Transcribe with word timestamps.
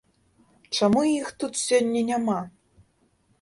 Чаму 0.77 1.03
іх 1.09 1.27
тут 1.43 1.61
сёння 1.67 2.01
няма? 2.09 2.39